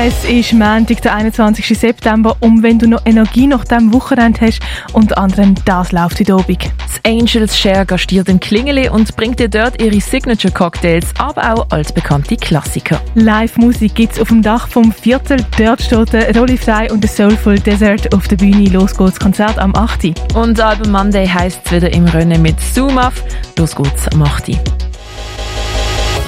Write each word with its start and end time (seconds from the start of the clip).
Es 0.00 0.24
ist 0.24 0.52
Montag, 0.52 1.02
der 1.02 1.12
21. 1.12 1.76
September 1.76 2.36
und 2.38 2.62
wenn 2.62 2.78
du 2.78 2.86
noch 2.86 3.04
Energie 3.04 3.48
nach 3.48 3.64
diesem 3.64 3.92
Wochenende 3.92 4.42
hast, 4.42 4.60
unter 4.92 5.18
anderem 5.18 5.56
das 5.64 5.90
läuft 5.90 6.20
heute 6.20 6.34
Abend. 6.34 6.70
Das 6.78 7.00
Angels 7.04 7.58
Share 7.58 7.84
gastiert 7.84 8.28
in 8.28 8.38
Klingeli 8.38 8.88
und 8.88 9.16
bringt 9.16 9.40
dir 9.40 9.48
dort 9.48 9.82
ihre 9.82 10.00
Signature 10.00 10.54
Cocktails, 10.54 11.06
aber 11.18 11.52
auch 11.52 11.66
als 11.70 11.92
bekannte 11.92 12.36
Klassiker. 12.36 13.00
Live-Musik 13.16 13.96
gibt 13.96 14.12
es 14.12 14.20
auf 14.20 14.28
dem 14.28 14.40
Dach 14.40 14.68
vom 14.68 14.92
Viertel. 14.92 15.44
Dort 15.58 15.82
steht 15.82 16.12
der 16.12 16.32
Rolli 16.36 16.58
Frei 16.58 16.92
und 16.92 17.02
der 17.02 17.10
Soulful 17.10 17.58
Desert 17.58 18.14
auf 18.14 18.28
der 18.28 18.36
Bühne. 18.36 18.68
Los 18.68 18.96
geht's 18.96 19.18
Konzert 19.18 19.58
am 19.58 19.74
8. 19.74 20.36
Und 20.36 20.60
Album 20.60 20.92
Monday 20.92 21.26
heisst 21.26 21.62
es 21.64 21.72
wieder 21.72 21.92
im 21.92 22.04
Rennen 22.04 22.40
mit 22.40 22.60
Zoom 22.60 22.98
Off. 22.98 23.24
Los 23.58 23.74
geht's 23.74 24.06
am 24.06 24.22
8. 24.22 24.87